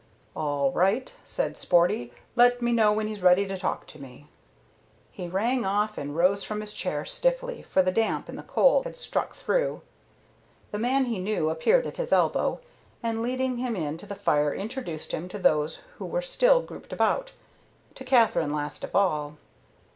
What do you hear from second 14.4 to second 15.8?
introduced him to those